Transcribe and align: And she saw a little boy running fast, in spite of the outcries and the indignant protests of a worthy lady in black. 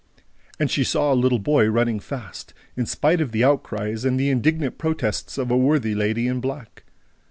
And 0.59 0.71
she 0.71 0.83
saw 0.83 1.13
a 1.13 1.13
little 1.13 1.37
boy 1.37 1.67
running 1.67 1.99
fast, 1.99 2.55
in 2.75 2.87
spite 2.87 3.21
of 3.21 3.31
the 3.31 3.43
outcries 3.43 4.03
and 4.03 4.19
the 4.19 4.31
indignant 4.31 4.79
protests 4.79 5.37
of 5.37 5.51
a 5.51 5.55
worthy 5.57 5.93
lady 5.93 6.27
in 6.27 6.41
black. 6.41 6.85